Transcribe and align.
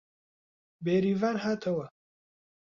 بێریڤان 0.83 1.35
هاتەوە 1.43 1.85